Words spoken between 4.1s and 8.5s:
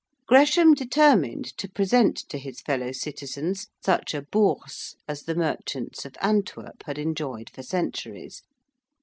a Bourse as the merchants of Antwerp had enjoyed for centuries.